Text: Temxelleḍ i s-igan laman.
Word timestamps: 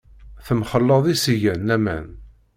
Temxelleḍ 0.45 1.05
i 1.13 1.15
s-igan 1.23 1.61
laman. 1.67 2.07